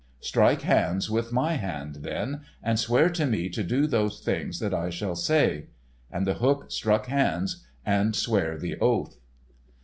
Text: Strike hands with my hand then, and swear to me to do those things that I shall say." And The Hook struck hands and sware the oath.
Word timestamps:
Strike 0.21 0.63
hands 0.63 1.11
with 1.11 1.31
my 1.31 1.57
hand 1.57 1.97
then, 1.97 2.41
and 2.63 2.79
swear 2.79 3.07
to 3.11 3.23
me 3.27 3.49
to 3.49 3.61
do 3.61 3.85
those 3.85 4.19
things 4.19 4.57
that 4.57 4.73
I 4.73 4.89
shall 4.89 5.13
say." 5.15 5.67
And 6.09 6.25
The 6.25 6.33
Hook 6.41 6.71
struck 6.71 7.05
hands 7.05 7.63
and 7.85 8.15
sware 8.15 8.57
the 8.57 8.79
oath. 8.79 9.19